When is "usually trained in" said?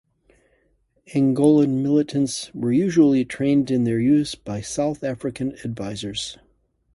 2.71-3.83